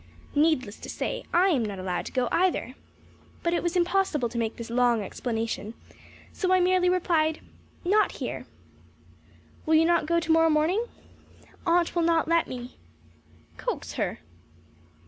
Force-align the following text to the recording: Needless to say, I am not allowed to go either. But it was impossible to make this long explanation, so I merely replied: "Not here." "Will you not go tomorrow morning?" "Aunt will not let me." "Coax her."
Needless 0.33 0.77
to 0.79 0.89
say, 0.89 1.25
I 1.31 1.49
am 1.49 1.63
not 1.63 1.77
allowed 1.77 2.07
to 2.07 2.11
go 2.11 2.27
either. 2.31 2.73
But 3.43 3.53
it 3.53 3.61
was 3.61 3.75
impossible 3.75 4.29
to 4.29 4.37
make 4.39 4.55
this 4.55 4.71
long 4.71 5.03
explanation, 5.03 5.75
so 6.33 6.51
I 6.51 6.59
merely 6.59 6.89
replied: 6.89 7.39
"Not 7.85 8.13
here." 8.13 8.47
"Will 9.67 9.75
you 9.75 9.85
not 9.85 10.07
go 10.07 10.19
tomorrow 10.19 10.49
morning?" 10.49 10.87
"Aunt 11.67 11.95
will 11.95 12.01
not 12.01 12.27
let 12.27 12.47
me." 12.47 12.77
"Coax 13.57 13.93
her." 13.93 14.17